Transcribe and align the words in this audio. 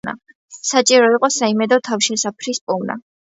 საჭირო 0.69 1.09
იყო 1.17 1.29
საიმედო 1.35 1.79
თავშესაფრის 1.91 2.63
პოვნა. 2.71 2.97